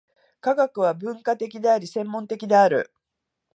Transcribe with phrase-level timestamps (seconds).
[0.39, 2.91] 科学は分科的であり、専門的である。